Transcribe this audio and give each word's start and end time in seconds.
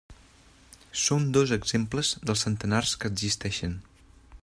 Són 1.01 1.27
dos 1.35 1.53
exemples 1.57 2.09
dels 2.29 2.47
centenars 2.47 2.97
que 3.03 3.13
existeixen. 3.15 3.79